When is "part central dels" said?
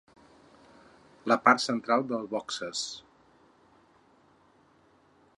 1.47-2.31